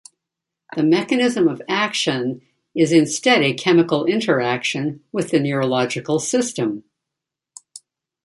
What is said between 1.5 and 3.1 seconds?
action is